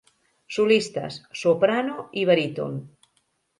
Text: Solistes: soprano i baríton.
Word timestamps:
Solistes: 0.55 1.19
soprano 1.43 2.01
i 2.23 2.27
baríton. 2.33 2.83